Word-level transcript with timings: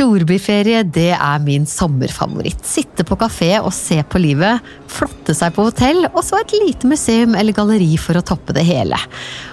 Storbyferie 0.00 0.80
det 0.88 1.10
er 1.12 1.42
min 1.44 1.66
sommerfavoritt. 1.68 2.62
Sitte 2.64 3.04
på 3.04 3.18
kafé 3.20 3.50
og 3.58 3.68
se 3.76 3.98
på 4.08 4.22
livet, 4.22 4.64
flotte 4.88 5.34
seg 5.36 5.52
på 5.52 5.66
hotell, 5.66 6.06
og 6.14 6.22
så 6.24 6.38
et 6.40 6.54
lite 6.56 6.88
museum 6.88 7.36
eller 7.36 7.52
galleri 7.52 7.98
for 8.00 8.16
å 8.16 8.22
toppe 8.24 8.56
det 8.56 8.64
hele. 8.64 8.96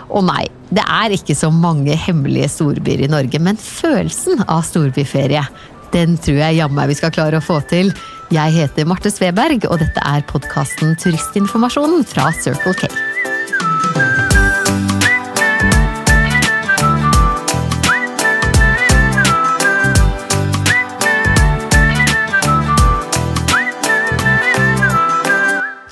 Og 0.08 0.24
nei, 0.30 0.46
det 0.72 0.86
er 0.88 1.18
ikke 1.18 1.36
så 1.36 1.52
mange 1.52 1.98
hemmelige 2.00 2.48
storbyer 2.54 3.04
i 3.04 3.12
Norge, 3.12 3.42
men 3.44 3.60
følelsen 3.60 4.46
av 4.48 4.64
storbyferie, 4.70 5.44
den 5.92 6.16
tror 6.24 6.40
jeg 6.40 6.62
jammen 6.62 6.94
vi 6.94 6.96
skal 6.96 7.12
klare 7.12 7.42
å 7.42 7.44
få 7.44 7.60
til. 7.68 7.92
Jeg 8.32 8.56
heter 8.56 8.88
Marte 8.88 9.12
Sveberg, 9.12 9.68
og 9.68 9.84
dette 9.84 10.08
er 10.16 10.24
podkasten 10.32 10.96
Turistinformasjonen 11.04 12.08
fra 12.08 12.32
Circle 12.40 12.76
K. 12.80 12.88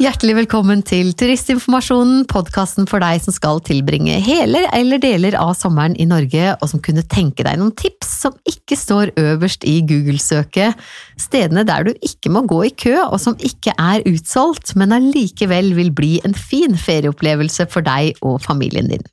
Hjertelig 0.06 0.36
velkommen 0.38 0.84
til 0.86 1.08
Turistinformasjonen, 1.18 2.28
podkasten 2.30 2.86
for 2.86 3.02
deg 3.02 3.24
som 3.24 3.34
skal 3.34 3.58
tilbringe 3.66 4.20
hele 4.22 4.60
eller 4.78 5.02
deler 5.02 5.34
av 5.40 5.56
sommeren 5.58 5.96
i 5.98 6.06
Norge, 6.06 6.52
og 6.60 6.70
som 6.70 6.82
kunne 6.86 7.02
tenke 7.10 7.42
deg 7.48 7.58
noen 7.58 7.74
tips 7.74 8.12
som 8.20 8.36
ikke 8.46 8.78
står 8.78 9.16
øverst 9.18 9.66
i 9.66 9.80
Google-søket. 9.90 10.78
Stedene 11.18 11.66
der 11.66 11.88
du 11.88 12.06
ikke 12.06 12.30
må 12.36 12.44
gå 12.46 12.60
i 12.68 12.74
kø, 12.86 12.94
og 13.08 13.18
som 13.24 13.40
ikke 13.42 13.74
er 13.82 14.06
utsolgt, 14.06 14.76
men 14.78 14.94
allikevel 14.94 15.74
vil 15.80 15.90
bli 15.98 16.20
en 16.22 16.38
fin 16.38 16.78
ferieopplevelse 16.78 17.66
for 17.74 17.82
deg 17.90 18.22
og 18.22 18.44
familien 18.46 18.94
din. 18.94 19.10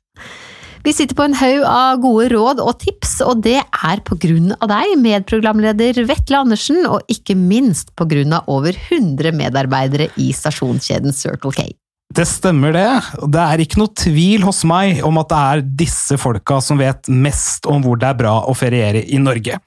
Vi 0.83 0.91
sitter 0.91 1.15
på 1.15 1.23
en 1.23 1.35
haug 1.39 1.61
av 1.63 1.99
gode 2.03 2.25
råd 2.33 2.59
og 2.59 2.73
tips, 2.81 3.13
og 3.23 3.39
det 3.45 3.61
er 3.61 4.01
på 4.03 4.17
grunn 4.19 4.51
av 4.57 4.67
deg, 4.67 4.97
medprogramleder 4.99 6.01
Vetle 6.09 6.41
Andersen, 6.43 6.81
og 6.83 7.07
ikke 7.07 7.37
minst 7.39 7.93
på 7.95 8.03
grunn 8.11 8.35
av 8.35 8.49
over 8.51 8.75
100 8.75 9.31
medarbeidere 9.37 10.09
i 10.19 10.27
stasjonskjeden 10.35 11.15
Circle 11.15 11.53
K. 11.55 11.69
Det 12.13 12.25
stemmer 12.27 12.75
det. 12.75 12.89
Det 13.31 13.45
er 13.45 13.63
ikke 13.63 13.79
noe 13.79 13.95
tvil 13.95 14.43
hos 14.43 14.65
meg 14.67 14.99
om 15.07 15.21
at 15.21 15.31
det 15.31 15.39
er 15.39 15.63
disse 15.85 16.19
folka 16.19 16.59
som 16.61 16.81
vet 16.83 17.07
mest 17.07 17.63
om 17.63 17.79
hvor 17.85 17.97
det 18.01 18.11
er 18.11 18.19
bra 18.19 18.35
å 18.43 18.53
feriere 18.57 19.05
i 19.07 19.21
Norge. 19.23 19.61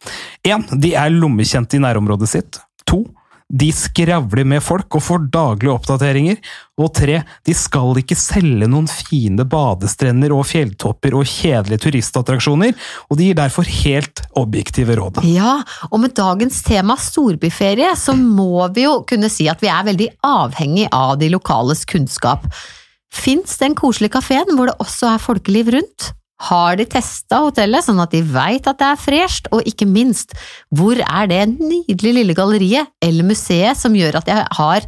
En, 0.44 0.69
De 0.69 0.92
er 1.00 1.16
lommekjente 1.16 1.80
i 1.80 1.82
nærområdet 1.82 2.28
sitt. 2.28 2.60
To, 2.84 3.06
de 3.47 3.69
skravler 3.70 4.47
med 4.48 4.62
folk 4.64 4.97
og 4.98 5.05
får 5.06 5.27
daglige 5.30 5.72
oppdateringer. 5.72 6.39
Og 6.83 6.91
tre, 6.98 7.20
de 7.47 7.55
skal 7.56 8.00
ikke 8.00 8.19
selge 8.19 8.66
noen 8.69 8.88
fine 8.91 9.47
badestrender 9.47 10.34
og 10.34 10.48
fjelltopper 10.50 11.14
og 11.16 11.28
kjedelige 11.30 11.84
turistattraksjoner, 11.86 12.75
og 13.06 13.20
de 13.20 13.30
gir 13.30 13.38
derfor 13.38 13.69
helt 13.84 14.25
objektive 14.36 14.98
råd. 14.98 15.22
Ja, 15.30 15.61
og 15.91 16.03
med 16.03 16.16
dagens 16.19 16.58
tema 16.66 16.98
storbyferie, 17.00 17.94
så 17.97 18.16
må 18.19 18.66
vi 18.75 18.88
jo 18.88 18.98
kunne 19.08 19.30
si 19.33 19.48
at 19.53 19.62
vi 19.62 19.70
er 19.72 19.86
veldig 19.86 20.10
avhengig 20.27 20.91
av 20.91 21.16
de 21.22 21.31
lokales 21.33 21.86
kunnskap. 21.88 22.50
Fins 23.14 23.56
den 23.62 23.78
koselige 23.78 24.19
kafeen 24.19 24.56
hvor 24.56 24.69
det 24.69 24.78
også 24.83 25.14
er 25.14 25.22
folkeliv 25.22 25.70
rundt? 25.77 26.10
Har 26.50 26.76
de 26.76 26.84
testa 26.84 27.38
hotellet 27.46 27.86
sånn 27.86 28.00
at 28.02 28.12
de 28.12 28.20
veit 28.28 28.66
at 28.68 28.76
det 28.82 28.90
er 28.92 29.00
fresht, 29.00 29.48
og 29.56 29.64
ikke 29.64 29.86
minst, 29.88 30.34
hvor 30.76 30.98
er 31.00 31.30
det 31.30 31.42
nydelige 31.56 32.12
lille 32.20 32.36
galleriet 32.36 32.92
eller 33.00 33.24
museet 33.24 33.78
som 33.80 33.96
gjør 33.96 34.18
at 34.20 34.28
jeg 34.28 34.44
har 34.58 34.84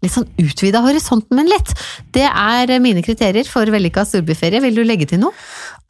litt 0.00 0.12
sånn 0.14 0.28
utvida 0.40 0.80
horisonten 0.84 1.36
min 1.36 1.48
litt? 1.48 1.72
Det 2.12 2.24
er 2.28 2.70
mine 2.84 3.00
kriterier 3.04 3.48
for 3.48 3.68
vellykka 3.72 4.04
storbyferie. 4.08 4.60
Vil 4.64 4.76
du 4.76 4.82
legge 4.84 5.08
til 5.08 5.20
noe? 5.24 5.32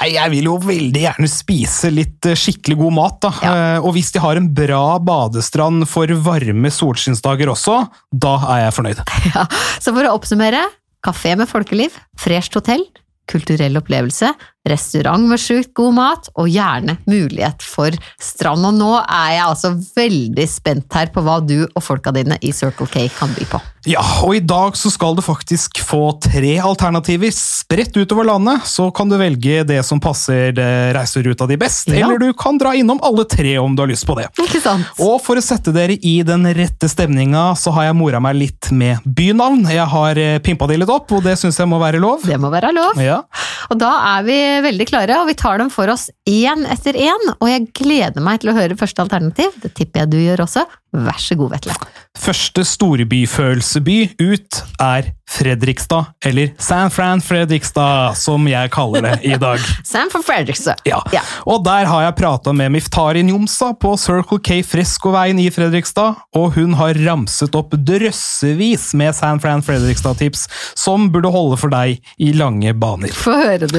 Jeg 0.06 0.30
vil 0.32 0.46
jo 0.48 0.54
veldig 0.62 1.02
gjerne 1.02 1.28
spise 1.30 1.90
litt 1.92 2.30
eh, 2.30 2.38
skikkelig 2.38 2.78
god 2.80 2.94
mat, 2.96 3.18
da. 3.26 3.30
Ja. 3.42 3.50
Eh, 3.76 3.82
Og 3.84 3.92
hvis 3.98 4.10
de 4.14 4.22
har 4.22 4.38
en 4.38 4.46
bra 4.56 4.84
badestrand 5.04 5.86
for 5.90 6.10
varme 6.24 6.70
solskinnsdager 6.72 7.50
også, 7.52 7.82
da 8.14 8.36
er 8.54 8.64
jeg 8.68 8.76
fornøyd. 8.78 9.02
Ja, 9.34 9.44
så 9.82 9.92
for 9.92 10.06
å 10.06 10.14
oppsummere, 10.16 10.62
kafé 11.06 11.34
med 11.38 11.50
folkeliv, 11.50 11.94
fresht 12.18 12.54
hotell, 12.58 12.86
kulturell 13.30 13.78
opplevelse, 13.78 14.32
restaurant 14.68 15.24
med 15.30 15.40
sjukt 15.40 15.72
god 15.74 15.94
mat, 15.96 16.28
og 16.36 16.48
gjerne 16.52 16.98
mulighet 17.08 17.62
for 17.64 17.94
strand. 18.20 18.64
Og 18.68 18.74
nå 18.76 18.90
er 19.00 19.36
jeg 19.38 19.44
altså 19.46 19.70
veldig 19.96 20.46
spent 20.50 20.96
her 20.96 21.08
på 21.14 21.22
hva 21.24 21.38
du 21.44 21.62
og 21.66 21.82
folka 21.82 22.12
dine 22.14 22.36
i 22.44 22.52
Circle 22.52 22.86
K 22.92 23.06
kan 23.16 23.32
by 23.36 23.46
på. 23.54 23.60
Ja, 23.88 24.02
og 24.26 24.34
i 24.36 24.42
dag 24.44 24.74
så 24.76 24.90
skal 24.92 25.14
du 25.16 25.22
faktisk 25.24 25.78
få 25.80 26.10
tre 26.20 26.58
alternativer 26.60 27.32
spredt 27.32 27.96
utover 27.96 28.26
landet, 28.28 28.66
så 28.68 28.90
kan 28.92 29.08
du 29.08 29.16
velge 29.16 29.62
det 29.64 29.78
som 29.88 30.00
passer 30.04 30.52
reiseruta 30.92 31.46
di 31.48 31.56
best, 31.56 31.88
Ja. 31.88 32.04
eller 32.04 32.18
du 32.20 32.34
kan 32.36 32.58
dra 32.60 32.74
innom 32.76 33.00
alle 33.02 33.24
tre 33.24 33.56
om 33.58 33.72
du 33.74 33.80
har 33.82 33.88
lyst 33.88 34.04
på 34.06 34.18
det. 34.20 34.28
Ikke 34.36 34.60
sant? 34.60 34.84
Og 35.00 35.16
for 35.24 35.40
å 35.40 35.44
sette 35.44 35.72
dere 35.72 35.96
i 35.96 36.18
den 36.22 36.44
rette 36.54 36.90
stemninga, 36.92 37.54
så 37.56 37.72
har 37.72 37.88
jeg 37.88 37.96
mora 37.96 38.20
meg 38.20 38.36
litt 38.36 38.68
med 38.70 39.00
bynavn. 39.06 39.64
Jeg 39.72 39.88
har 39.88 40.18
eh, 40.20 40.38
pimpa 40.44 40.68
de 40.68 40.76
litt 40.82 40.92
opp, 40.92 41.10
og 41.16 41.24
det 41.24 41.38
syns 41.40 41.56
jeg 41.56 41.68
må 41.72 41.80
være 41.80 42.02
lov. 42.04 42.20
Det 42.28 42.36
må 42.38 42.52
være 42.52 42.74
lov. 42.76 43.00
Ja. 43.00 43.22
Og 43.70 43.78
da 43.80 43.94
er 44.18 44.22
vi 44.28 44.38
veldig 44.64 44.86
klare, 44.90 45.20
og 45.22 45.30
vi 45.30 45.36
tar 45.38 45.60
dem 45.60 45.70
for 45.72 45.90
oss 45.92 46.08
én 46.28 46.66
etter 46.70 46.98
én. 46.98 47.26
Og 47.38 47.48
jeg 47.50 47.68
gleder 47.76 48.24
meg 48.24 48.42
til 48.42 48.52
å 48.52 48.56
høre 48.56 48.78
første 48.78 49.04
alternativ. 49.04 49.54
Det 49.62 49.72
tipper 49.76 50.04
jeg 50.04 50.12
du 50.12 50.18
gjør 50.20 50.44
også. 50.46 50.66
Vær 50.92 51.18
så 51.22 51.36
god, 51.38 51.52
Vetle. 51.54 51.74
Første 52.20 52.64
storbyfølelseby 52.66 53.98
ut 54.20 54.62
er 54.82 55.12
Fredrikstad, 55.30 56.08
eller 56.26 56.48
San 56.58 56.90
Fran 56.90 57.20
Fredrikstad, 57.22 58.16
som 58.18 58.48
jeg 58.50 58.70
kaller 58.74 59.04
det 59.04 59.12
i 59.30 59.36
dag. 59.38 59.62
San 59.86 60.10
for 60.10 60.24
Fredrikstad. 60.26 60.80
Ja, 60.88 60.98
Ja. 61.14 61.20
og 61.46 61.62
der 61.64 61.86
har 61.86 62.02
jeg 62.02 62.16
prata 62.18 62.50
med 62.52 62.72
Miftari 62.74 63.22
Njomsa 63.22 63.68
på 63.78 63.92
Circle 64.02 64.40
K 64.42 64.58
Freskoveien 64.66 65.38
i 65.38 65.46
Fredrikstad, 65.54 66.18
og 66.34 66.56
hun 66.58 66.74
har 66.80 66.98
ramset 67.06 67.54
opp 67.54 67.76
drøssevis 67.78 68.88
med 68.98 69.14
San 69.14 69.38
Fran 69.40 69.62
Fredrikstad-tips 69.62 70.48
som 70.74 71.06
burde 71.14 71.30
holde 71.30 71.60
for 71.62 71.70
deg 71.70 72.02
i 72.18 72.32
lange 72.34 72.74
baner. 72.74 73.14
Få 73.14 73.36
høre, 73.38 73.70
du. 73.70 73.78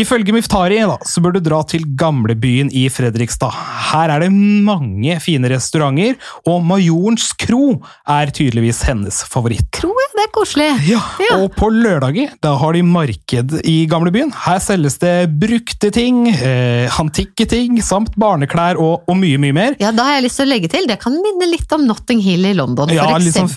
Ifølge 0.00 0.32
Miftari 0.32 0.80
da, 0.80 0.96
så 1.04 1.20
bør 1.20 1.36
du 1.36 1.42
dra 1.44 1.60
til 1.68 1.84
gamlebyen 2.00 2.72
i 2.72 2.86
Fredrikstad. 2.92 3.52
Her 3.92 4.16
er 4.16 4.24
det 4.24 4.32
mange 4.32 5.20
fine 5.20 5.52
restauranter, 5.52 6.16
og 6.46 6.62
Majorens 6.66 7.32
kro 7.38 7.82
er 8.08 8.30
tydeligvis 8.34 8.82
hennes 8.86 9.22
favoritt. 9.30 9.68
Kro, 9.76 9.90
ja. 9.90 10.06
Det 10.16 10.24
er 10.24 10.30
koselig. 10.32 10.66
Ja, 10.88 11.00
Ja. 11.20 11.36
og 11.42 11.52
på 11.58 11.68
lørdager 11.68 12.30
da 12.40 12.54
har 12.56 12.72
de 12.72 12.82
marked 12.82 13.52
i 13.68 13.86
gamlebyen. 13.86 14.32
Her 14.46 14.58
selges 14.64 14.96
det 15.02 15.28
brukte 15.38 15.90
ting, 15.92 16.28
eh, 16.28 16.88
antikke 17.00 17.46
ting, 17.46 17.76
samt 17.82 18.16
barneklær 18.16 18.80
og, 18.80 19.04
og 19.06 19.16
mye, 19.16 19.36
mye 19.36 19.52
mer. 19.52 19.76
Ja, 19.78 19.90
da 19.92 20.04
har 20.08 20.16
jeg 20.16 20.24
lyst 20.24 20.40
til 20.40 20.46
å 20.46 20.52
legge 20.54 20.70
til. 20.72 20.86
Det 20.88 20.98
kan 21.02 21.12
minne 21.12 21.50
litt 21.50 21.70
om 21.76 21.84
Notting 21.86 22.22
Hill 22.24 22.46
i 22.46 22.54
London, 22.54 22.88
Ja, 22.88 23.04
for 23.10 23.20
Liksom 23.26 23.50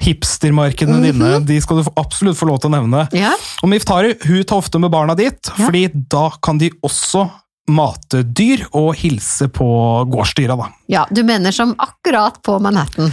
Hipstermarkedene 0.00 0.98
mm 0.98 1.04
-hmm. 1.04 1.12
dine 1.12 1.46
de 1.46 1.60
skal 1.60 1.76
du 1.76 1.90
absolutt 1.96 2.36
få 2.36 2.46
lov 2.46 2.60
til 2.60 2.70
å 2.70 2.74
nevne. 2.80 3.08
Ja, 3.12 3.32
Og 3.62 3.68
Miftari 3.68 4.14
hun 4.26 4.42
tar 4.44 4.56
ofte 4.56 4.78
med 4.80 4.90
barna 4.90 5.14
dit, 5.14 5.38
Ja. 5.58 5.66
fordi 5.66 5.90
da 6.08 6.30
kan 6.42 6.58
de 6.58 6.70
også 6.82 7.30
mate 7.70 8.24
dyr 8.26 8.66
og 8.72 8.92
hilse 9.00 9.50
på 9.52 9.70
gårdsdyra. 10.10 10.58
da. 10.60 10.70
ja, 10.90 11.06
du 11.10 11.22
mener 11.26 11.54
som 11.54 11.74
akkurat 11.78 12.40
på 12.42 12.58
Manhattan. 12.62 13.12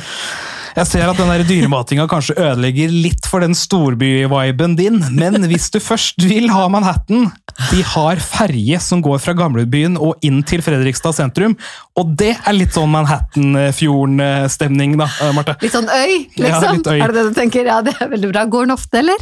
Jeg 0.77 0.85
ser 0.91 1.09
at 1.09 1.17
den 1.17 1.41
dyrematinga 1.47 2.03
kanskje 2.05 2.35
ødelegger 2.37 2.91
litt 2.93 3.25
for 3.25 3.41
den 3.41 3.55
storby-viben 3.57 4.75
din, 4.77 4.99
men 5.17 5.41
hvis 5.49 5.71
du 5.73 5.79
først 5.81 6.21
vil 6.21 6.51
ha 6.53 6.67
Manhattan 6.69 7.31
De 7.71 7.81
har 7.95 8.21
ferje 8.21 8.77
som 8.85 9.01
går 9.01 9.17
fra 9.23 9.33
gamlebyen 9.33 9.97
og 9.97 10.21
inn 10.21 10.43
til 10.45 10.61
Fredrikstad 10.61 11.17
sentrum, 11.17 11.57
og 11.97 12.13
det 12.21 12.37
er 12.37 12.53
litt 12.53 12.77
sånn 12.77 12.93
Manhattan-fjorden-stemning, 12.93 14.93
da, 15.01 15.09
eh, 15.21 15.31
Marte. 15.33 15.55
Litt 15.65 15.73
sånn 15.73 15.89
øy, 15.89 16.29
Ja, 16.37 16.45
liksom? 16.45 16.77
litt 16.77 16.87
øy. 16.93 17.01
Er 17.01 17.07
det 17.07 17.15
det 17.15 17.25
du 17.25 17.33
tenker? 17.41 17.65
Ja, 17.65 17.81
det 17.81 17.95
er 17.99 18.07
veldig 18.13 18.29
bra. 18.35 18.45
Går 18.45 18.61
den 18.67 18.75
ofte, 18.77 18.97
eller? 19.01 19.17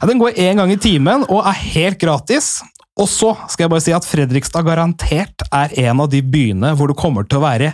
Ja, 0.00 0.06
den 0.06 0.18
går 0.22 0.30
én 0.38 0.54
gang 0.62 0.70
i 0.70 0.76
timen 0.78 1.24
og 1.28 1.42
er 1.42 1.58
helt 1.74 1.98
gratis. 1.98 2.62
Og 3.00 3.08
så 3.10 3.32
skal 3.50 3.66
jeg 3.66 3.72
bare 3.72 3.82
si 3.82 3.94
at 3.94 4.06
Fredrikstad 4.06 4.66
garantert 4.66 5.46
er 5.50 5.72
en 5.88 6.04
av 6.04 6.10
de 6.12 6.22
byene 6.22 6.74
hvor 6.78 6.90
det 6.92 7.00
kommer 7.00 7.26
til 7.26 7.40
å 7.40 7.46
være 7.48 7.72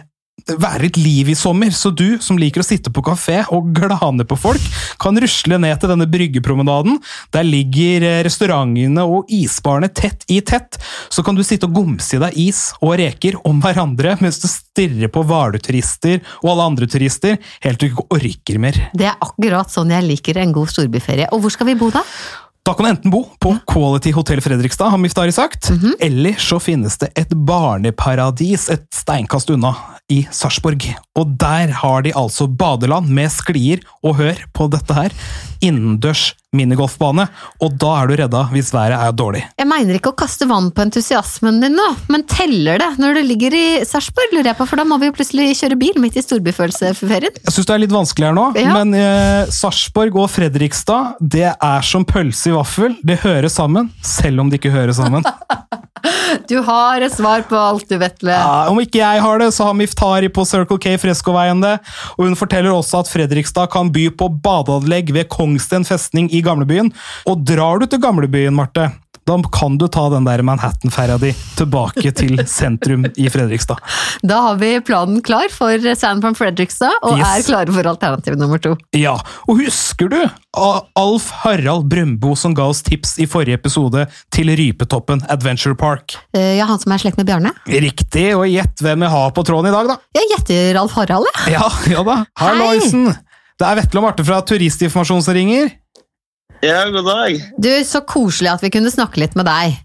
være 0.49 0.87
litt 0.87 0.99
liv 1.01 1.31
i 1.33 1.37
sommer, 1.37 1.73
så 1.75 1.91
du 1.93 2.19
som 2.23 2.39
liker 2.41 2.63
å 2.63 2.67
sitte 2.67 2.93
på 2.93 3.03
kafé 3.05 3.41
og 3.55 3.71
glane 3.77 4.25
på 4.29 4.39
folk, 4.39 4.65
kan 5.01 5.19
rusle 5.21 5.59
ned 5.61 5.81
til 5.81 5.93
denne 5.93 6.09
bryggepromenaden. 6.11 6.99
Der 7.35 7.47
ligger 7.47 8.07
eh, 8.07 8.21
restaurantene 8.27 9.05
og 9.05 9.31
isbarene 9.33 9.91
tett 9.93 10.25
i 10.33 10.41
tett. 10.41 10.81
Så 11.13 11.25
kan 11.27 11.37
du 11.37 11.45
sitte 11.47 11.69
og 11.69 11.77
gomse 11.77 12.17
i 12.17 12.23
deg 12.23 12.39
is 12.41 12.63
og 12.81 12.97
reker 13.01 13.39
om 13.49 13.61
hverandre 13.63 14.17
mens 14.21 14.41
du 14.43 14.49
stirrer 14.51 15.13
på 15.13 15.25
hvaluturister 15.27 16.21
og 16.43 16.53
alle 16.55 16.69
andre 16.73 16.91
turister, 16.91 17.41
helt 17.65 17.81
til 17.81 17.91
du 17.91 17.95
ikke 17.95 18.09
orker 18.17 18.61
mer. 18.63 18.77
Det 18.97 19.09
er 19.09 19.19
akkurat 19.21 19.73
sånn 19.73 19.93
jeg 19.95 20.07
liker 20.07 20.41
en 20.41 20.55
god 20.57 20.73
storbyferie. 20.73 21.31
Og 21.35 21.45
hvor 21.45 21.55
skal 21.55 21.71
vi 21.71 21.79
bo 21.81 21.91
da? 21.95 22.05
Da 22.71 22.75
kan 22.79 22.87
du 22.87 22.91
enten 22.91 23.11
bo 23.11 23.25
på 23.43 23.51
Quality 23.67 24.13
Hotel 24.15 24.39
Fredrikstad, 24.41 24.93
har 24.93 24.99
Miftari 25.03 25.33
sagt, 25.35 25.73
eller 25.99 26.37
så 26.39 26.61
finnes 26.63 26.95
det 27.03 27.09
et 27.19 27.33
barneparadis 27.35 28.69
et 28.71 28.85
steinkast 28.95 29.51
unna. 29.51 29.75
i 30.11 30.25
Sarpsborg. 30.35 30.85
Og 31.19 31.35
der 31.39 31.71
har 31.81 32.03
de 32.03 32.13
altså 32.19 32.49
badeland 32.51 33.11
med 33.15 33.31
sklier, 33.31 33.83
og 34.03 34.19
hør 34.19 34.39
på 34.55 34.67
dette 34.73 34.97
her, 34.97 35.15
innendørs 35.63 36.33
minigolfbane. 36.57 37.27
Og 37.63 37.75
da 37.79 37.91
er 38.01 38.11
du 38.11 38.17
redda 38.19 38.43
hvis 38.55 38.73
været 38.75 38.97
er 38.99 39.13
dårlig. 39.17 39.43
Jeg 39.61 39.69
mener 39.71 39.99
ikke 39.99 40.13
å 40.13 40.19
kaste 40.19 40.49
vann 40.51 40.71
på 40.75 40.83
entusiasmen 40.83 41.61
din 41.63 41.77
nå, 41.79 41.87
men 42.11 42.25
teller 42.31 42.81
det 42.83 42.89
når 43.03 43.21
du 43.21 43.23
ligger 43.29 43.55
i 43.57 43.65
Sarpsborg, 43.87 44.33
lurer 44.35 44.51
jeg 44.53 44.59
på, 44.59 44.67
for 44.71 44.81
da 44.81 44.87
må 44.89 44.99
vi 45.03 45.11
jo 45.11 45.17
plutselig 45.17 45.51
kjøre 45.61 45.79
bil 45.81 46.01
midt 46.03 46.19
i 46.19 46.25
storbyfølelseferien. 46.27 47.39
Jeg 47.45 47.55
syns 47.55 47.71
det 47.71 47.77
er 47.77 47.85
litt 47.85 47.95
vanskelig 47.95 48.31
her 48.31 48.37
nå, 48.37 48.49
Ja. 48.59 48.75
men 48.81 48.95
eh, 48.99 49.51
Sarpsborg 49.55 50.19
og 50.25 50.31
Fredrikstad, 50.33 51.17
det 51.23 51.51
er 51.55 51.87
som 51.87 52.05
pølse 52.09 52.51
i 52.51 52.57
vaffel. 52.57 52.99
Det 53.07 53.21
hører 53.23 53.49
sammen, 53.53 53.93
selv 54.03 54.43
om 54.43 54.51
det 54.51 54.61
ikke 54.61 54.75
hører 54.75 54.97
sammen. 54.97 55.27
Du 56.51 56.57
har 56.67 57.03
et 57.05 57.15
svar 57.15 57.45
på 57.49 57.59
alt 57.59 57.89
du, 57.91 57.97
Vetle. 58.01 58.35
Ja, 58.35 58.69
om 58.71 58.81
ikke 58.83 59.03
jeg 59.03 59.23
har 59.25 59.43
det, 59.43 59.51
så 59.57 59.69
har 59.69 59.77
Miftari 59.79 60.31
på 60.33 60.45
Circle 60.49 60.79
K 60.81 60.95
Freskoveien 61.03 61.63
det. 61.65 61.77
Og 62.17 62.27
hun 62.29 62.39
forteller 62.39 62.75
også 62.75 63.03
at 63.03 63.11
Fredrikstad 63.13 63.71
kan 63.73 63.93
by 63.95 64.09
på 64.15 64.31
badeanlegg 64.45 65.13
ved 65.17 65.31
Kongsten 65.33 65.87
festning 65.89 66.31
i 66.33 66.43
gamlebyen. 66.47 66.93
Og 67.31 67.45
drar 67.47 67.83
du 67.83 67.89
til 67.91 68.03
gamlebyen, 68.03 68.57
Marte, 68.57 68.91
da 69.31 69.37
kan 69.55 69.77
du 69.79 69.87
ta 69.93 70.09
den 70.11 70.27
der 70.27 70.43
Manhattan-ferja 70.47 71.17
di 71.23 71.31
tilbake 71.59 72.11
til 72.19 72.41
sentrum 72.51 73.07
i 73.15 73.29
Fredrikstad. 73.31 73.79
Da 74.27 74.41
har 74.49 74.59
vi 74.61 74.73
planen 74.85 75.21
klar 75.25 75.47
for 75.55 75.79
Sand 75.95 76.25
from 76.25 76.35
Fredrikstad, 76.35 76.91
og 77.07 77.19
Yes. 77.21 77.27
er 77.31 77.47
klare 77.47 77.73
for 77.77 77.87
alternativ 77.93 78.37
nummer 78.41 78.59
to. 78.63 78.75
Ja, 78.97 79.15
og 79.47 79.61
husker 79.63 80.11
du 80.11 80.19
Alf 80.99 81.31
Harald 81.45 81.87
Brøndbo 81.93 82.35
som 82.37 82.55
ga 82.59 82.67
oss 82.73 82.83
tips 82.87 83.15
i 83.23 83.27
forrige 83.31 83.55
episode 83.61 84.07
til 84.35 84.51
Rypetoppen 84.59 85.23
Adventure 85.31 85.77
Park? 85.79 86.17
Eh, 86.35 86.57
Ja, 86.59 86.67
han 86.67 86.79
som 86.83 86.93
er 86.93 86.99
slekt 86.99 87.17
med 87.21 87.27
Bjarne? 87.31 87.53
Riktig, 87.71 88.27
og 88.37 88.47
gjett 88.51 88.83
hvem 88.83 89.07
jeg 89.07 89.15
har 89.15 89.31
på 89.37 89.45
tråden 89.47 89.71
i 89.71 89.75
dag, 89.75 89.87
da? 89.95 89.99
Jeg 90.19 90.27
gjetter 90.35 90.81
Alf 90.83 90.93
Harald, 90.99 91.31
jeg. 91.47 91.55
Ja, 91.55 91.69
ja 91.95 92.03
da. 92.03 92.25
Halloisen! 92.43 93.13
Det 93.61 93.69
er 93.69 93.77
Vetle 93.77 94.01
og 94.01 94.05
Marte 94.07 94.25
fra 94.25 94.39
Turistinformasjon 94.49 95.23
som 95.23 95.35
ringer. 95.37 95.71
Ja, 96.61 96.85
god 96.93 97.07
dag. 97.09 97.39
Du, 97.57 97.71
så 97.89 98.03
koselig 98.05 98.51
at 98.53 98.65
vi 98.65 98.69
kunne 98.75 98.91
snakke 98.93 99.23
litt 99.23 99.37
med 99.39 99.49
deg. 99.49 99.79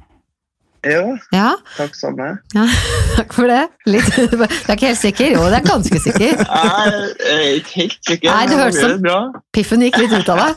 Jo, 0.86 1.16
Ja, 1.34 1.56
takk 1.80 1.96
samme. 1.98 2.28
ja 2.54 2.66
takk 3.18 3.32
for 3.34 3.50
det. 3.50 3.64
Litt, 3.90 4.06
du 4.32 4.44
er 4.44 4.52
ikke 4.76 4.92
helt 4.92 5.00
sikker? 5.02 5.32
Jo, 5.34 5.46
det 5.50 5.60
er 5.64 5.66
ganske 5.66 6.02
sikker. 6.04 6.36
Jeg 6.46 7.36
er 7.36 7.56
ikke 7.58 7.80
helt 7.82 7.98
sikker. 8.12 8.30
Nei, 8.30 8.46
det 8.52 8.60
hørtes 8.60 8.82
som- 8.84 9.42
Piffen 9.56 9.82
gikk 9.86 9.98
litt 10.04 10.14
ut 10.14 10.30
av 10.34 10.42
deg. 10.44 10.54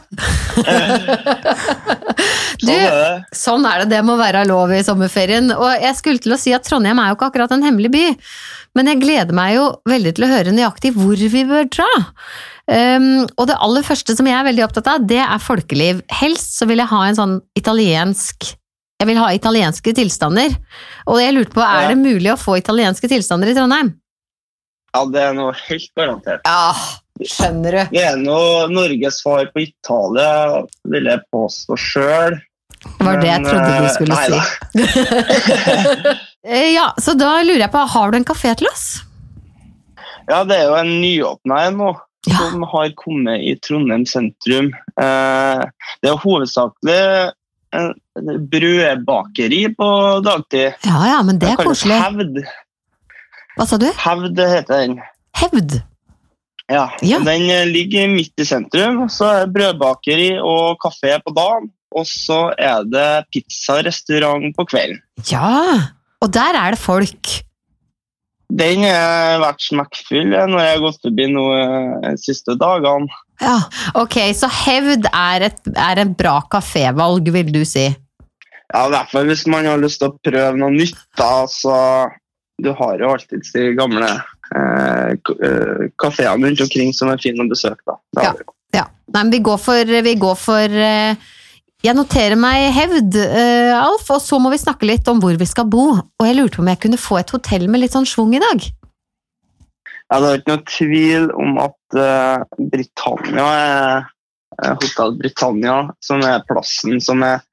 Du, 2.58 2.66
Sånn 2.66 2.74
det. 2.74 3.24
sånn 3.38 3.66
er 3.70 3.82
det, 3.84 3.88
det 3.92 4.00
må 4.06 4.16
være 4.18 4.42
lov 4.48 4.72
i 4.74 4.80
sommerferien. 4.84 5.52
Og 5.54 5.68
jeg 5.80 5.94
skulle 5.98 6.22
til 6.22 6.34
å 6.34 6.38
si 6.40 6.52
at 6.56 6.66
Trondheim 6.66 6.98
er 7.00 7.12
jo 7.12 7.18
ikke 7.18 7.28
akkurat 7.30 7.52
en 7.54 7.62
hemmelig 7.64 7.92
by, 7.94 8.04
men 8.78 8.90
jeg 8.90 9.00
gleder 9.04 9.36
meg 9.36 9.54
jo 9.56 9.68
veldig 9.88 10.12
til 10.18 10.26
å 10.26 10.30
høre 10.32 10.54
nøyaktig 10.54 10.92
hvor 10.96 11.16
vi 11.18 11.44
bør 11.48 11.68
dra. 11.70 11.88
Um, 12.68 13.24
og 13.38 13.46
det 13.48 13.56
aller 13.64 13.86
første 13.86 14.12
som 14.18 14.26
jeg 14.28 14.36
er 14.36 14.44
veldig 14.50 14.66
opptatt 14.66 14.90
av, 14.92 15.06
det 15.08 15.22
er 15.24 15.40
folkeliv. 15.40 16.02
Helst 16.20 16.58
så 16.58 16.66
vil 16.68 16.82
jeg 16.82 16.90
ha 16.90 17.04
en 17.08 17.16
sånn 17.16 17.36
italiensk 17.58 18.50
Jeg 18.98 19.06
vil 19.12 19.18
ha 19.22 19.28
italienske 19.30 19.92
tilstander. 19.94 20.54
Og 21.06 21.20
jeg 21.22 21.34
lurte 21.36 21.54
på, 21.54 21.62
er 21.62 21.92
det 21.92 21.98
mulig 22.00 22.32
å 22.32 22.38
få 22.40 22.56
italienske 22.58 23.06
tilstander 23.10 23.52
i 23.52 23.54
Trondheim? 23.54 23.92
Ja, 24.94 25.04
det 25.12 25.20
er 25.22 25.36
noe 25.36 25.52
helt 25.68 25.90
garantert. 25.94 26.42
Ja, 26.48 26.72
skjønner 27.22 27.76
du. 27.76 27.82
Det 27.94 28.02
er 28.08 28.16
noe 28.18 28.64
Norges 28.72 29.20
svar 29.22 29.46
på 29.54 29.62
Italia, 29.68 30.64
vil 30.90 31.06
jeg 31.12 31.22
påstå 31.30 31.78
sjøl. 31.78 32.38
Det 32.78 33.06
var 33.06 33.20
det 33.22 33.30
jeg 33.30 33.46
trodde 33.46 33.78
du 33.84 33.88
skulle 33.94 34.18
si. 34.24 34.38
Eh, 36.48 36.70
Ja, 36.72 36.88
så 37.02 37.12
da 37.18 37.40
lurer 37.42 37.64
jeg 37.66 37.72
på, 37.74 37.80
har 37.92 38.10
du 38.10 38.16
en 38.16 38.24
kafé 38.26 38.52
til 38.56 38.68
oss? 38.70 38.84
Ja, 40.30 40.42
det 40.46 40.56
er 40.58 40.68
jo 40.70 40.76
en 40.78 40.92
nyåpna 41.02 41.64
en 41.68 41.76
nå, 41.82 41.88
Ja. 42.28 42.36
som 42.50 42.62
har 42.70 42.90
kommet 42.98 43.42
i 43.46 43.54
Trondheim 43.62 44.04
sentrum. 44.08 44.70
Eh, 45.00 45.62
Det 46.02 46.10
er 46.10 46.22
hovedsakelig 46.22 47.32
brødbakeri 48.52 49.62
på 49.76 49.88
dagtid. 50.24 50.72
Ja 50.86 50.98
ja, 51.12 51.20
men 51.26 51.38
det 51.40 51.50
er 51.52 51.60
koselig. 51.62 51.98
Hevd. 52.02 52.40
Hva 53.58 53.66
sa 53.66 53.78
du? 53.80 53.88
Hevd 54.04 54.42
heter 54.52 54.84
den. 54.84 54.98
Hevd? 55.38 55.80
Ja, 56.68 56.86
Ja. 57.00 57.18
Den 57.24 57.48
eh, 57.48 57.64
ligger 57.66 58.08
midt 58.12 58.36
i 58.36 58.44
sentrum. 58.44 59.06
Så 59.08 59.24
er 59.24 59.46
det 59.46 59.54
brødbakeri 59.56 60.34
og 60.38 60.76
kafé 60.82 61.16
på 61.24 61.32
dagen. 61.36 61.70
Og 61.96 62.04
så 62.04 62.50
er 62.60 62.84
det 62.84 63.08
pizzarestaurant 63.32 64.52
på 64.56 64.66
kvelden. 64.68 65.00
Ja, 65.30 65.88
og 66.20 66.32
der 66.34 66.58
er 66.60 66.74
det 66.76 66.80
folk. 66.82 67.30
Den 68.48 68.84
har 68.86 69.42
vært 69.42 69.60
smekkfull 69.60 70.30
når 70.32 70.60
jeg 70.62 70.74
har 70.74 70.84
gått 70.84 71.02
forbi 71.04 71.26
nå 71.30 71.46
eh, 71.52 71.96
de 72.06 72.12
siste 72.22 72.56
dagene. 72.60 73.10
Ja, 73.42 73.58
ok, 74.00 74.16
så 74.34 74.48
hevd 74.50 75.06
er 75.12 75.44
et, 75.50 75.60
er 75.76 76.00
et 76.02 76.14
bra 76.18 76.40
kafévalg, 76.50 77.28
vil 77.34 77.52
du 77.54 77.60
si. 77.68 77.86
Ja, 78.72 78.86
I 78.86 78.92
hvert 78.92 79.12
fall 79.12 79.28
hvis 79.28 79.46
man 79.48 79.68
har 79.68 79.80
lyst 79.80 80.00
til 80.02 80.10
å 80.10 80.16
prøve 80.24 80.56
noe 80.60 80.74
nytt. 80.74 80.98
da, 81.20 81.46
så 81.48 81.76
Du 82.58 82.72
har 82.74 82.98
jo 82.98 83.12
alltid 83.14 83.44
de 83.54 83.68
gamle 83.78 84.08
eh, 84.08 85.12
eh, 85.14 85.84
kafeene 86.00 86.48
rundt 86.48 86.64
omkring 86.64 86.92
som 86.96 87.12
er 87.12 87.20
fine 87.22 87.44
å 87.44 87.50
besøke. 87.52 87.84
da. 87.86 88.00
Jo. 88.24 88.54
Ja, 88.74 88.88
Nei, 89.08 89.22
men 89.22 89.30
vi 89.32 89.38
går 89.44 89.60
for, 89.62 89.92
vi 90.04 90.14
går 90.20 90.34
for 90.36 90.80
eh, 90.88 91.28
Jeg 91.86 91.94
noterer 91.94 92.34
meg 92.34 92.72
hevd, 92.74 93.14
uh, 93.22 93.76
Alf, 93.78 94.08
og 94.10 94.18
så 94.18 94.40
må 94.42 94.50
vi 94.50 94.58
snakke 94.58 94.88
litt 94.88 95.06
om 95.10 95.20
hvor 95.22 95.36
vi 95.38 95.46
skal 95.46 95.68
bo. 95.70 95.92
Og 95.94 96.24
jeg 96.26 96.34
lurte 96.34 96.58
på 96.58 96.64
om 96.64 96.70
jeg 96.72 96.80
kunne 96.82 96.98
få 96.98 97.20
et 97.20 97.30
hotell 97.30 97.68
med 97.70 97.84
litt 97.84 97.94
sånn 97.94 98.08
schwung 98.08 98.32
i 98.34 98.40
dag? 98.42 98.64
Ja, 100.08 100.18
det 100.18 100.28
er 100.28 100.40
ikke 100.40 100.56
noe 100.56 100.64
tvil 100.72 101.28
om 101.38 101.60
at 101.62 101.98
uh, 102.00 102.42
Britannia 102.72 103.44
er 103.52 104.08
eh, 104.58 104.72
Hotell 104.72 105.14
Britannia, 105.20 105.76
som 106.02 106.24
er 106.26 106.42
plassen 106.48 106.98
som 107.04 107.22
er, 107.22 107.44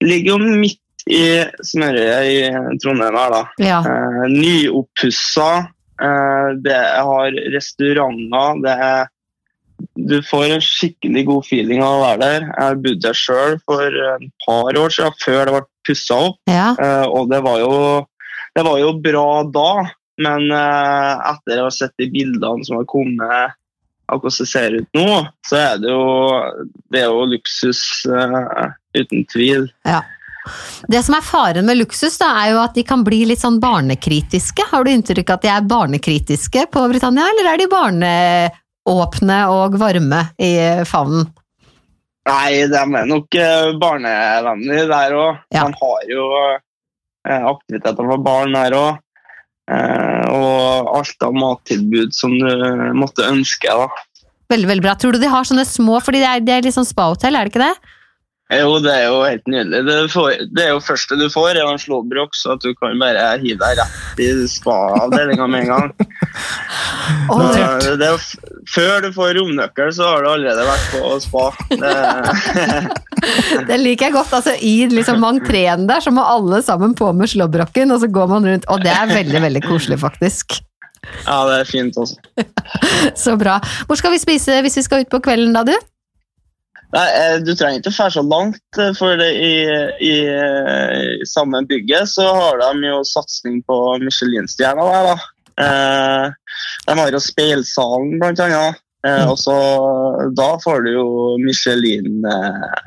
ligger 0.00 0.38
jo 0.38 0.56
midt 0.62 1.04
i 1.12 1.26
smørøyet 1.66 2.30
i 2.32 2.78
Trondheim 2.80 3.18
her, 3.20 3.34
da. 3.34 3.42
Ja. 3.60 3.82
Uh, 3.84 4.24
nyoppussa. 4.32 5.50
Det 5.96 6.80
har 7.08 7.36
restauranter. 7.54 8.58
Det 8.64 8.72
er 8.88 9.06
Du 9.96 10.18
får 10.24 10.56
en 10.56 10.62
skikkelig 10.62 11.24
god 11.28 11.46
feeling 11.48 11.82
av 11.84 11.98
å 11.98 12.02
være 12.04 12.20
der. 12.22 12.46
Jeg 12.52 12.80
bodde 12.84 13.04
der 13.08 13.18
sjøl 13.18 13.58
for 13.68 14.00
et 14.12 14.28
par 14.46 14.78
år 14.80 14.94
siden, 14.94 15.18
før 15.24 15.40
det 15.44 15.54
ble 15.56 15.62
pussa 15.86 16.18
opp. 16.30 16.40
ja. 16.50 16.72
Eh, 16.82 17.06
og 17.06 17.30
det 17.30 17.42
var, 17.44 17.60
jo, 17.62 17.76
det 18.56 18.64
var 18.66 18.80
jo 18.80 18.96
bra 19.02 19.28
da, 19.54 19.70
men 20.22 20.50
eh, 20.50 21.30
etter 21.32 21.60
å 21.62 21.68
ha 21.68 21.74
sett 21.74 21.94
de 22.00 22.10
bildene 22.12 22.66
som 22.66 22.80
har 22.80 22.88
kommet 22.90 23.56
av 24.06 24.20
hvordan 24.22 24.38
det 24.38 24.50
ser 24.50 24.74
ut 24.76 24.90
nå, 24.94 25.22
så 25.46 25.58
er 25.58 25.80
det 25.82 25.90
jo, 25.90 26.04
det 26.94 27.02
er 27.02 27.08
jo 27.10 27.24
luksus 27.32 27.80
eh, 28.06 28.68
uten 28.96 29.26
tvil. 29.32 29.66
Det 30.86 31.00
som 31.02 31.16
er 31.18 31.26
faren 31.26 31.66
med 31.66 31.80
luksus, 31.80 32.18
da, 32.20 32.28
er 32.42 32.52
jo 32.54 32.60
at 32.62 32.76
de 32.78 32.84
kan 32.86 33.02
bli 33.06 33.24
litt 33.26 33.42
sånn 33.42 33.58
barnekritiske. 33.62 34.68
Har 34.70 34.86
du 34.86 34.92
inntrykk 34.92 35.32
av 35.32 35.40
at 35.40 35.46
de 35.46 35.50
er 35.56 35.66
barnekritiske 35.72 36.68
på 36.70 36.84
Britannia, 36.92 37.26
eller 37.32 37.50
er 37.50 37.62
de 37.62 37.66
barneåpne 38.86 39.38
og 39.50 39.78
varme 39.80 40.28
i 40.38 40.84
favnen? 40.86 41.26
Nei, 42.26 42.66
de 42.66 42.78
er 42.78 43.06
nok 43.06 43.34
eh, 43.38 43.72
barnevennlige 43.78 44.86
der 44.90 45.14
òg. 45.14 45.42
Ja. 45.54 45.66
De 45.66 45.74
har 45.78 46.06
jo 46.10 46.24
eh, 47.28 47.42
aktiviteter 47.42 48.02
for 48.02 48.22
barn 48.22 48.54
der 48.54 48.72
òg. 48.74 49.02
og 49.66 50.88
alt 50.94 51.24
av 51.26 51.32
mattilbud 51.34 52.12
som 52.14 52.30
du 52.38 52.92
måtte 52.94 53.26
ønske. 53.26 53.66
da. 53.66 53.88
Veldig, 54.48 54.68
veldig 54.68 54.84
bra. 54.84 54.94
Tror 54.94 55.12
du 55.12 55.18
de 55.18 55.30
har 55.30 55.44
sånne 55.44 55.64
små, 55.66 55.98
fordi 56.00 56.20
det 56.22 56.28
er, 56.28 56.40
det 56.40 56.52
er 56.54 56.62
litt 56.62 56.76
sånn 56.76 56.86
spahotell, 56.86 57.34
er 57.34 57.46
det 57.46 57.50
ikke 57.50 57.64
det? 57.64 57.95
Jo, 58.46 58.76
det 58.78 58.92
er 58.94 59.08
jo 59.08 59.22
helt 59.26 59.48
nydelig. 59.50 59.80
Det, 59.88 59.94
får, 60.12 60.44
det 60.54 60.62
er 60.62 60.68
jo 60.70 60.82
første 60.86 61.16
du 61.18 61.24
får, 61.32 61.56
er 61.56 61.66
en 61.66 61.80
slåbrok, 61.82 62.36
så 62.38 62.54
at 62.54 62.62
du 62.62 62.76
kan 62.78 62.94
bare 63.00 63.24
hive 63.42 63.58
deg 63.58 63.80
rett 63.80 64.22
i 64.22 64.28
spa-avdelinga 64.50 65.48
med 65.50 65.66
en 65.66 65.72
gang. 65.74 65.90
Oh. 67.30 67.54
Det 67.54 68.02
er 68.02 68.22
før 68.70 69.04
du 69.04 69.12
får 69.14 69.36
romnøkkel, 69.36 69.92
så 69.94 70.08
har 70.08 70.24
du 70.24 70.28
allerede 70.30 70.64
vært 70.66 70.86
på 70.90 71.10
spa. 71.22 71.44
Det, 71.70 71.92
det 73.68 73.78
liker 73.78 74.08
jeg 74.08 74.14
godt. 74.16 74.34
altså 74.34 74.56
I 74.58 74.88
liksom 74.90 75.22
entreen 75.26 75.86
der 75.86 76.02
så 76.02 76.10
må 76.14 76.24
alle 76.26 76.58
sammen 76.66 76.96
på 76.98 77.12
med 77.14 77.30
slåbroken, 77.30 77.94
og 77.94 78.02
så 78.02 78.10
går 78.10 78.30
man 78.32 78.48
rundt. 78.50 78.66
Og 78.74 78.82
det 78.82 78.90
er 78.90 79.12
veldig, 79.12 79.42
veldig 79.46 79.62
koselig, 79.68 80.00
faktisk. 80.02 80.58
ja, 81.28 81.38
det 81.46 81.60
er 81.60 81.70
fint 81.70 81.98
også. 82.02 82.18
Så 83.26 83.36
bra. 83.38 83.60
Hvor 83.86 84.02
skal 84.02 84.14
vi 84.16 84.22
spise 84.22 84.58
hvis 84.66 84.80
vi 84.80 84.86
skal 84.88 85.06
ut 85.06 85.12
på 85.14 85.22
kvelden, 85.28 85.54
da, 85.54 85.62
du? 85.62 85.76
Nei, 86.96 87.06
eh, 87.20 87.36
Du 87.44 87.52
trenger 87.54 87.82
ikke 87.82 87.92
fære 87.92 88.14
så 88.16 88.22
langt, 88.24 88.62
eh, 88.80 88.92
for 88.96 89.20
i, 89.20 89.52
i, 90.00 90.14
i 91.20 91.28
samme 91.28 91.60
bygget 91.68 92.08
så 92.14 92.26
har 92.32 92.62
de 92.62 92.88
jo 92.88 93.02
satsing 93.04 93.60
på 93.68 93.76
Michelin-stjerner 94.04 94.92
der. 94.94 95.10
da. 95.12 95.16
Eh, 95.66 96.32
de 96.88 96.98
har 96.98 97.12
jo 97.12 97.20
Speilsalen, 97.22 98.18
blant 98.20 98.40
annet. 98.44 98.82
Eh, 99.06 99.24
og 99.28 99.36
så 99.38 99.54
Da 100.36 100.48
får 100.64 100.82
du 100.86 100.92
jo 100.96 101.08
Michelin 101.44 102.24
eh, 102.26 102.80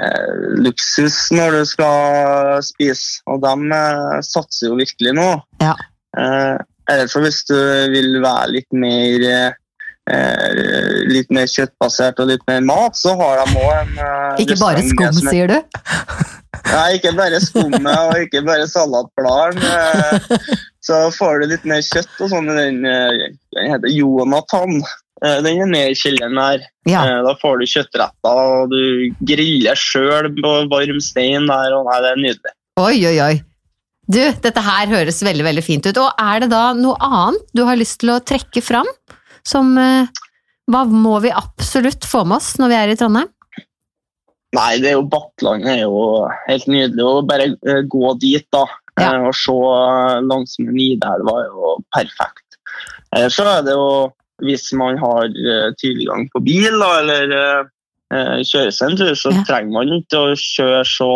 eh, 0.00 0.32
luksus 0.64 1.28
når 1.36 1.58
du 1.60 1.64
skal 1.68 2.62
spise, 2.66 3.20
og 3.28 3.44
de 3.44 3.54
eh, 3.78 4.20
satser 4.26 4.70
jo 4.72 4.78
virkelig 4.80 5.14
nå. 5.20 5.30
Ja. 5.62 5.76
Eh, 6.18 6.56
Eller 6.90 7.06
så 7.06 7.20
hvis 7.22 7.44
du 7.46 7.54
vil 7.92 8.16
være 8.24 8.48
litt 8.56 8.72
mer 8.74 9.54
eh, 10.10 11.02
litt 11.12 11.30
mer 11.34 11.46
kjøttbasert 11.50 12.18
og 12.22 12.30
litt 12.32 12.42
mer 12.48 12.60
mat, 12.66 12.96
så 12.98 13.14
har 13.20 13.42
de 13.44 13.58
òg 13.60 13.72
en 13.80 13.92
eh, 13.98 14.42
Ikke 14.44 14.58
bare 14.60 14.82
skum, 14.86 15.12
som 15.12 15.28
er- 15.28 15.36
sier 15.36 15.52
du? 15.52 15.58
Nei, 16.72 16.88
ikke 16.96 17.10
bare 17.18 17.38
skummet 17.42 17.88
og 17.98 18.18
ikke 18.22 18.42
bare 18.46 18.66
salatbladene. 18.70 19.70
eh, 19.70 20.58
Så 20.82 20.98
får 21.14 21.42
du 21.42 21.46
litt 21.52 21.64
mer 21.68 21.82
kjøtt 21.84 22.20
og 22.24 22.30
sånn 22.32 22.50
i 22.52 22.56
den. 22.58 22.84
eh, 22.86 23.30
Den 23.54 23.70
heter 23.74 23.90
Jonathan. 23.92 24.80
Eh, 25.24 25.38
Den 25.44 25.60
er 25.62 25.70
nede 25.70 25.92
i 25.92 25.98
kjelleren 25.98 26.38
her. 26.42 26.64
Ja. 26.88 27.02
Da 27.26 27.34
får 27.42 27.60
du 27.62 27.66
kjøttretter, 27.70 28.40
og 28.56 28.70
du 28.72 29.10
griller 29.28 29.78
sjøl 29.78 30.30
på 30.38 30.52
varm 30.72 31.00
stein 31.02 31.46
der. 31.50 31.74
og 31.78 31.86
nei, 31.90 31.98
Det 32.02 32.10
er 32.12 32.22
nydelig. 32.24 32.54
Oi, 32.82 32.96
oi, 33.10 33.16
oi. 33.20 33.34
Du, 34.12 34.18
dette 34.42 34.60
her 34.66 34.86
høres 34.90 35.20
veldig, 35.22 35.44
veldig 35.46 35.62
fint 35.64 35.86
ut. 35.86 35.98
Og 36.02 36.10
er 36.20 36.40
det 36.42 36.50
da 36.50 36.72
noe 36.74 36.96
annet 37.00 37.44
du 37.54 37.64
har 37.68 37.76
lyst 37.78 38.00
til 38.02 38.10
å 38.16 38.20
trekke 38.20 38.62
fram? 38.64 38.88
Som 39.48 39.76
eh, 39.78 40.06
Hva 40.70 40.84
må 40.88 41.16
vi 41.24 41.32
absolutt 41.34 42.04
få 42.06 42.24
med 42.24 42.38
oss 42.38 42.54
når 42.60 42.70
vi 42.72 42.76
er 42.78 42.92
i 42.92 42.98
Trondheim? 43.00 43.30
Nei, 44.52 44.76
det 44.82 44.90
er 44.90 44.98
jo 44.98 45.06
Bakkland 45.08 45.64
er 45.68 45.82
jo 45.86 46.28
helt 46.46 46.66
nydelig. 46.68 47.04
å 47.08 47.22
bare 47.26 47.46
eh, 47.56 47.82
gå 47.88 48.14
dit 48.20 48.46
da, 48.52 48.66
Ja. 49.00 49.14
Å 49.16 49.30
og 49.30 49.36
se 49.38 49.52
eh, 49.56 50.18
langsmed 50.28 50.74
Nidelva 50.76 51.38
er 51.40 51.46
jo 51.48 51.70
perfekt. 51.96 52.58
Eh, 53.16 53.28
Så 53.32 53.46
er 53.48 53.62
det 53.64 53.72
jo, 53.72 54.10
hvis 54.44 54.66
man 54.76 54.98
har 55.00 55.24
eh, 55.32 55.70
tilgang 55.80 56.28
på 56.34 56.42
bil 56.44 56.76
da, 56.76 56.90
eller 57.00 57.32
eh, 57.38 57.70
eh, 58.12 58.42
kjøre 58.44 58.70
seg 58.76 58.90
en 58.92 59.00
tur, 59.00 59.14
så 59.16 59.32
Ja. 59.32 59.44
trenger 59.48 59.72
man 59.72 59.94
ikke 59.96 60.20
å 60.20 60.36
kjøre 60.36 60.84
så 60.84 61.08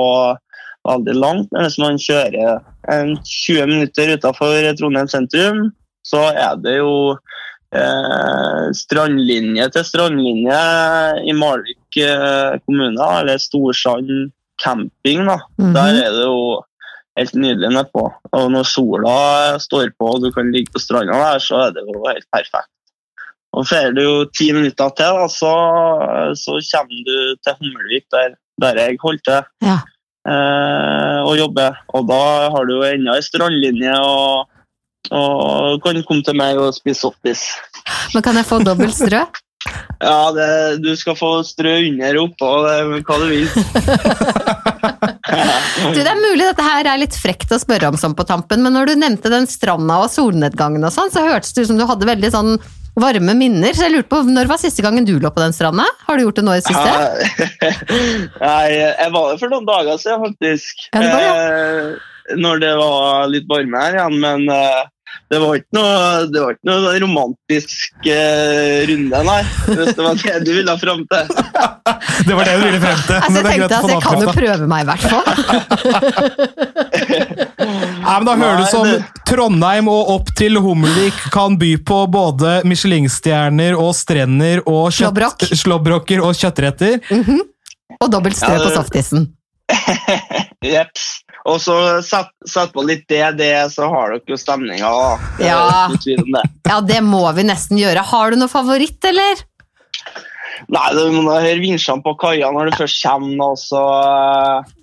veldig 0.89 1.17
langt. 1.21 1.53
Men 1.53 1.67
hvis 1.67 1.79
man 1.83 2.01
kjører 2.01 2.63
en 2.97 3.17
20 3.21 3.67
minutter 3.69 4.15
utenfor 4.17 4.73
Trondheim 4.81 5.09
sentrum, 5.13 5.61
så 6.07 6.25
er 6.33 6.57
det 6.63 6.79
jo 6.79 7.19
eh, 7.77 8.67
strandlinje 8.77 9.67
til 9.75 9.85
strandlinje 9.87 10.61
i 11.29 11.35
Malvik 11.37 11.99
eh, 12.03 12.57
kommune, 12.65 13.09
eller 13.21 13.39
Storsand 13.43 14.33
camping. 14.63 15.27
da. 15.29 15.39
Mhm. 15.61 15.75
Der 15.77 16.01
er 16.07 16.15
det 16.17 16.25
jo 16.27 16.63
helt 17.17 17.35
nydelig 17.35 17.71
nedpå. 17.73 18.07
Og 18.37 18.49
når 18.53 18.65
sola 18.69 19.19
står 19.63 19.93
på 19.99 20.09
og 20.15 20.23
du 20.25 20.31
kan 20.33 20.51
ligge 20.53 20.73
på 20.75 20.81
stranda 20.83 21.13
der, 21.17 21.39
så 21.41 21.67
er 21.67 21.77
det 21.77 21.85
jo 21.89 22.03
helt 22.09 22.27
perfekt. 22.33 22.73
Og 23.57 23.65
Får 23.65 23.95
du 23.97 24.03
jo 24.03 24.17
ti 24.37 24.51
minutter 24.53 24.91
til, 24.99 25.15
da, 25.17 25.29
så, 25.33 25.53
så 26.37 26.59
kommer 26.73 27.05
du 27.07 27.37
til 27.41 27.55
Hummelvik, 27.61 28.05
der, 28.13 28.35
der 28.61 28.81
jeg 28.83 28.99
holdt 29.01 29.23
til 29.25 29.41
Ja. 29.65 29.79
eh, 30.29 31.21
og 31.25 31.39
jobber. 31.39 31.79
Og 31.97 32.05
da 32.11 32.21
har 32.53 32.65
du 32.69 32.75
jo 32.77 32.83
enda 32.91 33.15
ei 33.17 33.25
strandlinje 33.25 33.95
og, 33.97 34.45
og 35.15 35.83
kan 35.85 35.99
komme 36.09 36.25
til 36.27 36.37
meg 36.39 36.59
og 36.61 36.75
spise 36.77 37.05
softis. 37.05 37.49
Men 38.15 38.25
kan 38.27 38.39
jeg 38.39 38.49
få 38.49 38.63
dobbelt 38.67 38.97
strø? 38.97 39.25
Ja, 39.99 40.31
det, 40.31 40.79
du 40.85 40.93
skal 40.95 41.17
få 41.19 41.41
strø 41.43 41.73
under 41.89 42.19
og 42.21 42.29
oppå, 42.29 42.51
hva 43.03 43.17
du 43.19 43.25
vil. 43.33 43.49
Du, 45.27 45.99
det 45.99 46.07
er 46.07 46.19
mulig 46.21 46.45
dette 46.47 46.63
her 46.65 46.87
er 46.87 47.01
litt 47.01 47.17
frekt 47.19 47.51
å 47.53 47.59
spørre 47.59 47.89
om 47.91 47.97
sånn 47.99 48.15
på 48.17 48.25
tampen, 48.29 48.63
men 48.63 48.73
når 48.77 48.93
du 48.93 49.01
nevnte 49.01 49.33
den 49.33 49.49
stranda 49.51 49.99
og 50.05 50.11
solnedgangen 50.13 50.87
og 50.87 50.93
sånn, 50.95 51.11
så 51.13 51.25
hørtes 51.27 51.53
det 51.57 51.65
ut 51.65 51.71
som 51.73 51.81
du 51.81 51.85
hadde 51.89 52.09
veldig 52.09 52.31
sånn 52.33 52.53
varme 52.97 53.35
minner. 53.37 53.75
Så 53.77 53.87
jeg 53.87 53.97
lurte 53.97 54.11
på, 54.13 54.23
når 54.31 54.49
var 54.51 54.61
siste 54.63 54.85
gangen 54.87 55.05
du 55.09 55.17
lå 55.21 55.31
på 55.35 55.43
den 55.43 55.55
stranda? 55.57 55.85
Har 56.07 56.17
du 56.17 56.25
gjort 56.25 56.39
det 56.41 56.47
nå 56.47 56.55
i 56.57 56.63
det 56.63 56.69
siste? 56.71 57.73
Nei, 58.47 58.67
jeg 58.79 59.13
var 59.17 59.33
der 59.33 59.41
for 59.43 59.53
noen 59.53 59.69
dager 59.69 60.01
siden, 60.01 60.23
faktisk. 60.31 60.87
Ja, 60.93 61.03
det 61.03 61.15
var 61.15 61.25
Eh, 62.27 62.37
Når 62.43 62.63
det 62.63 62.73
var 62.75 63.29
litt 63.31 63.45
varme 63.51 63.83
her 63.85 63.99
igjen, 64.01 64.17
men 64.23 64.49
eh, 64.51 64.81
det 65.33 65.39
var 65.43 65.57
ikke 65.59 65.75
noe, 65.75 66.27
det 66.31 66.41
var 66.43 66.51
ikke 66.55 66.69
noe 66.71 66.93
romantisk 67.03 67.77
uh, 68.07 68.79
runde, 68.91 69.23
nei. 69.27 69.41
Hvis 69.67 69.95
det 69.97 70.05
var 70.05 70.15
det 70.21 70.37
du 70.47 70.53
ville 70.55 70.77
fram 70.83 71.03
til. 71.11 71.25
Det 72.27 72.35
var 72.39 72.45
det 72.47 72.55
du 72.57 72.65
ville 72.67 72.83
frem 72.83 73.01
til. 73.09 73.17
Altså, 73.19 73.37
jeg 73.37 73.45
tenkte 73.51 73.77
at 73.81 73.91
jeg 73.91 74.01
kan 74.07 74.23
jo 74.23 74.35
prøve 74.37 74.69
meg 74.71 74.81
i 74.83 74.89
hvert 74.91 75.05
fall. 75.11 75.27
Nei, 78.07 78.15
men 78.17 78.27
Da 78.29 78.35
hører 78.39 78.61
du 78.61 78.67
som 78.71 78.87
Trondheim 79.27 79.91
og 79.91 80.13
opp 80.17 80.31
til 80.39 80.59
Hummelvik 80.63 81.19
kan 81.35 81.59
by 81.61 81.73
på 81.87 81.99
både 82.13 82.61
Michelin-stjerner 82.69 83.77
og 83.79 83.93
strender 83.99 84.63
og 84.67 84.93
kjøtt, 84.95 85.49
slåbroker 85.59 86.23
og 86.25 86.37
kjøttretter. 86.39 87.01
Og 88.01 88.11
dobbelt 88.13 88.39
strø 88.39 88.55
Ja, 88.57 88.63
på 88.63 88.75
saftisen. 88.75 89.27
softisen. 89.27 89.33
Og 91.47 91.61
så 91.63 91.77
sett, 92.03 92.33
sett 92.49 92.73
på 92.75 92.83
litt 92.87 93.05
DD, 93.11 93.43
så 93.71 93.87
har 93.93 94.17
dere 94.17 94.35
jo 94.35 94.39
stemninga. 94.41 94.93
Det 95.39 95.47
Ja. 95.47 95.89
det. 95.93 96.47
Ja, 96.67 96.81
det 96.81 97.03
må 97.07 97.23
vi 97.37 97.45
nesten 97.47 97.79
gjøre. 97.79 98.03
Har 98.03 98.31
du 98.31 98.41
noe 98.41 98.51
favoritt, 98.51 98.99
eller? 99.07 99.45
Nei, 100.73 100.87
du 100.97 101.13
må 101.13 101.35
høre 101.37 101.61
vinsjene 101.61 102.01
på 102.03 102.15
kaia 102.19 102.49
når 102.51 102.71
du 102.71 102.77
først 102.81 103.03
kommer, 103.05 103.53
og 103.53 103.59
så, 103.61 103.83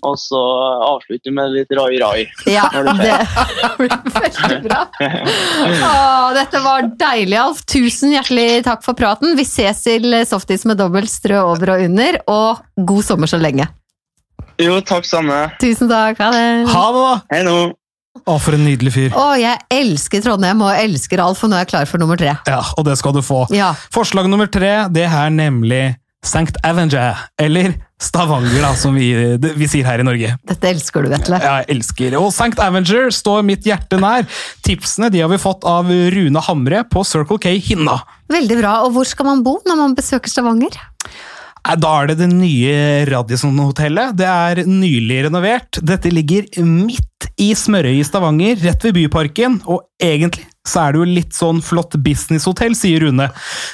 og 0.05 0.15
så 0.21 0.41
avslutte 0.85 1.33
med 1.33 1.51
litt 1.55 1.73
rai-rai. 1.73 2.27
Ja, 2.47 2.67
det 2.73 3.71
blir 3.79 3.95
veldig 4.13 4.59
bra. 4.67 4.83
Å, 5.01 6.33
dette 6.37 6.61
var 6.63 6.87
deilig, 7.01 7.39
Alf. 7.41 7.63
Tusen 7.65 8.13
hjertelig 8.13 8.63
takk 8.69 8.85
for 8.85 8.95
praten. 8.97 9.33
Vi 9.35 9.47
ses 9.49 9.83
til 9.83 10.13
softis 10.29 10.63
med 10.69 10.79
dobbelt 10.79 11.11
strø 11.11 11.41
over 11.51 11.75
og 11.75 11.87
under, 11.89 12.21
og 12.31 12.85
god 12.93 13.09
sommer 13.09 13.31
så 13.31 13.41
lenge. 13.41 13.67
Jo, 14.61 14.77
takk 14.85 15.07
samme. 15.07 15.37
Tusen 15.61 15.89
takk. 15.89 16.19
Ha 16.21 16.29
det. 16.33 16.43
Ha 16.69 16.83
det, 16.93 17.01
da! 17.05 17.13
Hei 17.33 17.41
nå. 17.47 17.55
Å, 18.29 18.35
for 18.39 18.53
en 18.55 18.61
nydelig 18.67 18.91
fyr. 18.93 19.15
Å, 19.17 19.31
jeg 19.41 19.57
elsker 19.73 20.21
Trondheim 20.23 20.61
og 20.61 20.69
jeg 20.75 20.91
elsker 20.91 21.21
Alf, 21.23 21.41
og 21.43 21.49
nå 21.49 21.57
er 21.57 21.63
jeg 21.65 21.71
klar 21.73 21.87
for 21.89 22.01
nummer 22.03 22.19
tre. 22.19 22.35
Ja, 22.47 22.59
Og 22.77 22.85
det 22.85 22.93
skal 23.01 23.15
du 23.15 23.23
få. 23.25 23.43
Ja. 23.51 23.71
Forslag 23.93 24.29
nummer 24.29 24.47
tre, 24.53 24.83
det 24.93 25.07
er 25.09 25.33
nemlig 25.33 25.95
St. 26.23 26.53
Avenger, 26.63 27.17
eller 27.41 27.73
Stavanger, 27.99 28.61
da, 28.63 28.69
som 28.79 28.95
vi, 28.95 29.09
det, 29.41 29.55
vi 29.59 29.67
sier 29.67 29.87
her 29.89 29.99
i 29.99 30.05
Norge. 30.07 30.35
Dette 30.47 30.69
elsker 30.69 31.03
du, 31.03 31.09
Vetle. 31.11 31.39
Jeg 31.41 31.67
elsker. 31.73 32.15
Og 32.21 32.29
St. 32.31 32.53
Avenger 32.63 33.09
står 33.15 33.41
mitt 33.47 33.65
hjerte 33.67 33.99
nær. 33.99 34.23
Tipsene 34.63 35.09
de 35.11 35.23
har 35.23 35.31
vi 35.33 35.41
fått 35.41 35.65
av 35.67 35.89
Rune 35.89 36.45
Hamre 36.47 36.85
på 36.93 37.03
Circle 37.07 37.41
K 37.43 37.57
Hinna. 37.65 37.97
Veldig 38.31 38.59
bra. 38.61 38.77
Og 38.85 38.93
hvor 38.95 39.09
skal 39.09 39.27
man 39.33 39.43
bo 39.43 39.57
når 39.67 39.79
man 39.81 39.97
besøker 39.99 40.31
Stavanger? 40.31 40.77
Nei, 41.63 41.75
Da 41.79 41.91
er 42.01 42.11
det 42.11 42.17
det 42.19 42.29
nye 42.31 43.05
Radisson-hotellet. 43.07 44.17
Det 44.19 44.27
er 44.27 44.63
nylig 44.67 45.23
renovert. 45.27 45.79
Dette 45.81 46.11
ligger 46.11 46.47
midt 46.63 47.29
i 47.39 47.53
Smørøy 47.55 48.01
i 48.01 48.03
Stavanger, 48.07 48.59
rett 48.59 48.83
ved 48.83 48.97
Byparken. 48.97 49.61
Og 49.71 49.85
egentlig 50.01 50.49
så 50.67 50.85
er 50.85 50.93
det 50.93 51.01
jo 51.01 51.07
litt 51.07 51.35
sånn 51.35 51.59
flott 51.63 51.95
businesshotell, 52.03 52.75
sier 52.75 53.03
Rune. 53.03 53.29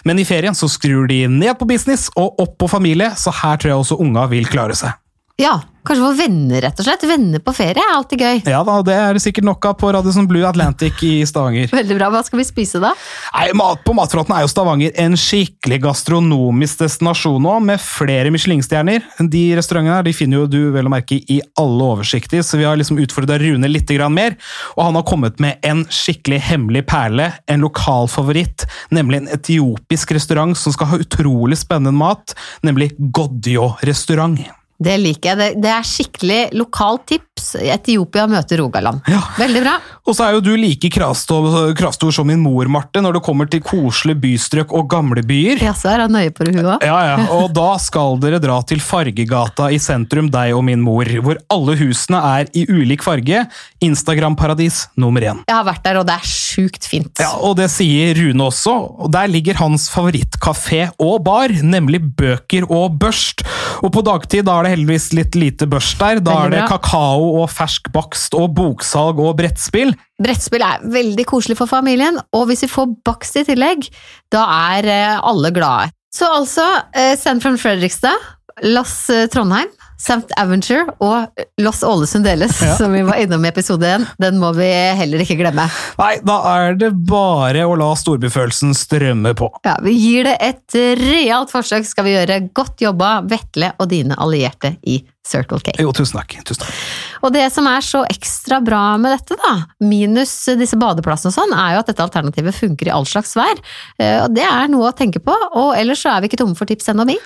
Men 0.05 0.21
i 0.21 0.25
ferien 0.25 0.57
så 0.57 0.69
skrur 0.69 1.09
de 1.09 1.23
ned 1.29 1.57
på 1.59 1.67
business 1.69 2.07
og 2.17 2.39
opp 2.41 2.55
på 2.61 2.69
familie, 2.69 3.11
så 3.17 3.33
her 3.41 3.59
tror 3.61 3.73
jeg 3.73 3.83
også 3.83 3.99
unga 4.01 4.25
vil 4.31 4.49
klare 4.49 4.77
seg. 4.77 4.97
Ja, 5.39 5.59
kanskje 5.89 6.05
få 6.05 6.11
venner, 6.17 6.61
rett 6.63 6.79
og 6.79 6.85
slett. 6.85 7.05
Venner 7.09 7.41
på 7.43 7.53
ferie 7.55 7.81
er 7.81 7.95
alltid 7.95 8.21
gøy. 8.21 8.41
Ja 8.49 8.61
da, 8.67 8.79
det 8.85 8.95
er 8.95 9.15
det 9.17 9.23
sikkert 9.23 9.47
nok 9.47 9.65
av 9.69 9.77
på 9.81 9.91
Radisson 9.95 10.27
Blue 10.29 10.45
Atlantic 10.47 11.01
i 11.05 11.13
Stavanger. 11.27 11.69
Veldig 11.79 11.97
bra. 11.97 12.11
Hva 12.13 12.21
skal 12.25 12.41
vi 12.41 12.47
spise 12.47 12.81
da? 12.83 12.93
Nei, 13.35 13.49
mat 13.57 13.81
På 13.85 13.95
matfronten 13.97 14.35
er 14.35 14.43
jo 14.45 14.51
Stavanger 14.51 14.93
en 15.01 15.17
skikkelig 15.19 15.81
gastronomisk 15.87 16.83
destinasjon 16.83 17.41
nå, 17.43 17.55
med 17.65 17.81
flere 17.81 18.31
Michelin-stjerner. 18.33 19.05
De 19.31 19.43
restaurantene 19.57 19.97
her, 19.97 20.05
de 20.07 20.15
finner 20.15 20.43
jo 20.43 20.49
du 20.49 20.59
vel 20.75 20.89
å 20.89 20.93
merke 20.93 21.19
i 21.19 21.39
alle 21.59 21.89
oversikter, 21.95 22.43
så 22.45 22.59
vi 22.59 22.67
har 22.67 22.77
liksom 22.79 23.01
utfordra 23.01 23.39
Rune 23.41 23.71
litt 23.71 23.89
mer. 24.13 24.35
Og 24.75 24.83
han 24.85 24.97
har 24.99 25.07
kommet 25.07 25.39
med 25.41 25.57
en 25.65 25.85
skikkelig 25.89 26.39
hemmelig 26.51 26.85
perle, 26.89 27.31
en 27.49 27.65
lokal 27.65 28.09
favoritt, 28.11 28.67
nemlig 28.93 29.23
en 29.23 29.33
etiopisk 29.39 30.13
restaurant 30.13 30.57
som 30.57 30.75
skal 30.75 30.93
ha 30.93 31.01
utrolig 31.01 31.57
spennende 31.57 31.95
mat, 31.95 32.35
nemlig 32.61 32.91
Goddio 32.99 33.73
restaurant. 33.87 34.37
Det 34.79 34.95
liker 35.01 35.33
jeg. 35.33 35.39
Det, 35.39 35.49
det 35.63 35.71
er 35.73 35.87
skikkelig 35.87 36.41
lokalt 36.59 37.07
tips. 37.11 37.28
Etiopia 37.59 38.27
møter 38.29 38.59
Rogaland. 38.63 39.01
Ja. 39.09 39.21
Veldig 39.39 39.61
bra. 39.63 39.77
Og 40.09 40.15
så 40.17 40.25
er 40.25 40.35
jo 40.35 40.41
du 40.41 40.51
like 40.57 40.89
kravstor 40.89 42.11
som 42.15 42.27
min 42.27 42.39
mor, 42.41 42.65
Marte, 42.71 43.01
når 43.03 43.17
det 43.17 43.23
kommer 43.25 43.49
til 43.49 43.61
koselige 43.61 44.17
bystrøk 44.23 44.73
og 44.73 44.87
gamle 44.89 45.21
byer. 45.25 45.61
Ja, 45.61 45.73
så 45.77 45.91
er 45.93 46.05
han 46.05 46.15
nøye 46.15 46.31
på 46.33 46.47
det 46.47 46.55
hun 46.55 46.65
òg? 46.65 46.85
Ja, 46.85 46.97
ja, 47.11 47.17
og 47.35 47.51
da 47.53 47.77
skal 47.81 48.17
dere 48.23 48.39
dra 48.41 48.57
til 48.65 48.81
Fargegata 48.81 49.69
i 49.69 49.77
sentrum, 49.81 50.31
deg 50.33 50.55
og 50.57 50.63
min 50.65 50.81
mor, 50.81 51.05
hvor 51.21 51.37
alle 51.53 51.75
husene 51.79 52.21
er 52.39 52.49
i 52.57 52.65
ulik 52.69 53.05
farge. 53.05 53.43
Instagram-paradis 53.85 54.87
nummer 54.99 55.21
én. 55.21 55.43
Jeg 55.45 55.55
har 55.55 55.67
vært 55.67 55.85
der, 55.85 56.01
og 56.01 56.07
det 56.09 56.17
er 56.17 56.25
sjukt 56.25 56.89
fint. 56.89 57.21
Ja, 57.21 57.35
og 57.45 57.57
det 57.59 57.69
sier 57.73 58.17
Rune 58.17 58.49
også, 58.49 58.73
og 59.05 59.13
der 59.13 59.29
ligger 59.29 59.61
hans 59.61 59.85
favorittkafé 59.93 60.87
og 60.97 61.21
bar, 61.27 61.53
nemlig 61.61 62.01
Bøker 62.17 62.65
og 62.65 62.97
Børst. 62.99 63.45
Og 63.85 63.93
på 63.93 64.01
dagtid 64.03 64.47
da 64.49 64.57
er 64.57 64.65
det 64.65 64.73
heldigvis 64.73 65.11
litt 65.15 65.37
lite 65.37 65.69
børst 65.69 65.99
der, 66.01 66.19
da 66.23 66.33
er 66.45 66.55
det 66.55 66.65
kakao 66.71 67.28
og 67.29 67.49
fersk 67.53 67.91
bakst 67.95 68.33
og 68.37 68.51
boksalg 68.57 69.21
og 69.23 69.35
brettspill. 69.39 69.93
Brettspill 70.21 70.65
er 70.65 70.83
veldig 70.83 71.25
koselig 71.29 71.57
for 71.59 71.69
familien, 71.71 72.19
og 72.35 72.47
hvis 72.49 72.65
vi 72.65 72.71
får 72.73 72.91
bakst 73.07 73.39
i 73.39 73.45
tillegg, 73.47 73.87
da 74.33 74.43
er 74.75 74.89
eh, 74.89 75.19
alle 75.21 75.53
glade. 75.55 75.93
Så 76.13 76.25
altså, 76.39 76.65
eh, 76.97 77.13
Send 77.21 77.43
from 77.45 77.57
Fredrikstad, 77.61 78.17
Lass 78.65 79.05
eh, 79.13 79.27
Trondheim, 79.31 79.69
St. 79.99 80.31
Aventure 80.39 80.85
og 81.03 81.41
Loss 81.59 81.81
Ålesund 81.83 82.23
Deles, 82.23 82.55
Ja. 82.63 82.73
som 82.79 82.93
vi 82.95 83.01
var 83.03 83.19
innom 83.19 83.43
i 83.43 83.49
episode 83.51 83.83
1, 83.83 84.05
den 84.23 84.37
må 84.39 84.53
vi 84.55 84.67
heller 84.95 85.19
ikke 85.25 85.35
glemme. 85.41 85.65
Nei, 85.99 86.13
da 86.23 86.37
er 86.53 86.77
det 86.79 86.93
bare 87.07 87.65
å 87.67 87.75
la 87.79 87.89
storbyfølelsen 87.99 88.71
strømme 88.79 89.33
på. 89.35 89.49
Ja, 89.67 89.75
Vi 89.83 89.91
gir 89.99 90.23
det 90.29 90.37
et 90.39 90.77
realt 91.03 91.51
forsøk, 91.51 91.83
skal 91.87 92.07
vi 92.07 92.15
gjøre. 92.15 92.39
Godt 92.55 92.79
jobba, 92.87 93.17
Vetle 93.27 93.73
og 93.77 93.89
dine 93.91 94.15
allierte 94.23 94.77
i 94.87 95.01
Circle 95.27 95.59
K. 95.67 95.75
Jo, 95.83 95.91
tusen 95.91 96.15
takk. 96.21 96.39
Tusen 96.47 96.63
takk. 96.63 96.79
Og 97.21 97.33
det 97.35 97.45
som 97.53 97.67
er 97.67 97.83
så 97.85 98.03
ekstra 98.09 98.59
bra 98.63 98.97
med 99.01 99.11
dette, 99.17 99.35
da, 99.41 99.53
minus 99.83 100.33
disse 100.59 100.77
badeplassene 100.79 101.31
og 101.33 101.35
sånn, 101.35 101.55
er 101.57 101.75
jo 101.75 101.81
at 101.83 101.91
dette 101.91 102.05
alternativet 102.05 102.55
funker 102.55 102.89
i 102.89 102.93
all 102.95 103.07
slags 103.09 103.35
vær. 103.39 103.59
Eh, 103.99 104.23
Og 104.23 104.33
det 104.35 104.45
er 104.47 104.67
noe 104.71 104.89
å 104.91 104.95
tenke 104.95 105.19
på, 105.23 105.35
og 105.55 105.75
ellers 105.77 106.01
så 106.05 106.15
er 106.15 106.21
vi 106.23 106.31
ikke 106.31 106.41
tomme 106.43 106.55
for 106.59 106.69
tips 106.69 106.89
ennå, 106.93 107.05
vi. 107.09 107.17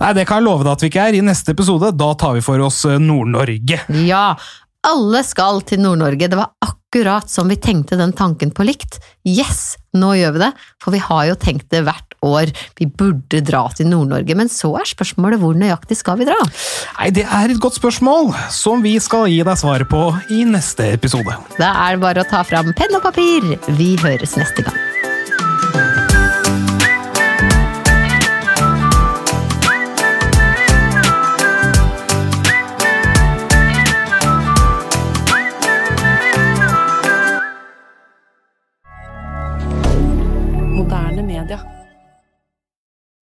Nei, 0.00 0.12
Det 0.16 0.26
kan 0.28 0.40
jeg 0.40 0.48
love 0.48 0.64
deg 0.64 0.72
at 0.72 0.84
vi 0.84 0.92
ikke 0.92 1.08
er. 1.08 1.18
I 1.18 1.24
neste 1.24 1.52
episode 1.54 1.92
da 1.96 2.12
tar 2.14 2.34
vi 2.36 2.44
for 2.44 2.60
oss 2.64 2.84
eh, 2.88 2.98
Nord-Norge. 2.98 3.80
Ja, 4.06 4.26
alle 4.84 5.22
skal 5.24 5.62
til 5.64 5.80
Nord-Norge. 5.80 6.28
Det 6.28 6.36
var 6.38 6.52
akkurat 6.64 7.30
som 7.32 7.48
vi 7.48 7.56
tenkte 7.56 7.96
den 8.00 8.12
tanken 8.16 8.50
på 8.54 8.66
likt. 8.68 8.98
Yes, 9.26 9.76
nå 9.96 10.12
gjør 10.18 10.34
vi 10.36 10.42
det, 10.44 10.52
for 10.82 10.92
vi 10.94 11.00
har 11.04 11.24
jo 11.30 11.38
tenkt 11.40 11.70
det 11.72 11.84
hvert 11.86 12.13
år. 12.24 12.52
Vi 12.80 12.88
burde 12.88 13.42
dra 13.44 13.64
til 13.76 13.88
Nord-Norge, 13.90 14.36
men 14.38 14.50
så 14.52 14.72
er 14.80 14.88
spørsmålet 14.88 15.42
hvor 15.42 15.56
nøyaktig 15.58 15.98
skal 16.00 16.18
vi 16.20 16.28
dra? 16.28 16.38
Nei, 16.98 17.10
Det 17.14 17.26
er 17.26 17.52
et 17.54 17.60
godt 17.62 17.78
spørsmål, 17.78 18.32
som 18.54 18.82
vi 18.84 18.96
skal 19.02 19.28
gi 19.32 19.42
deg 19.46 19.60
svaret 19.60 19.88
på 19.90 20.06
i 20.34 20.44
neste 20.48 20.92
episode. 20.94 21.36
Da 21.58 21.72
er 21.86 21.96
det 21.96 22.04
bare 22.04 22.24
å 22.24 22.30
ta 22.30 22.42
fram 22.46 22.72
penn 22.76 22.96
og 22.96 23.04
papir. 23.06 23.54
Vi 23.78 23.94
høres 24.02 24.36
neste 24.40 24.66
gang. 24.66 24.80